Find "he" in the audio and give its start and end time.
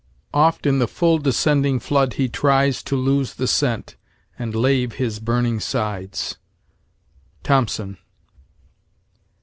2.13-2.27